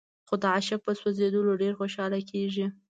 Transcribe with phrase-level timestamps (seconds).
[0.27, 2.65] خو د عاشق په سوځېدلو ډېره خوشاله کېږي.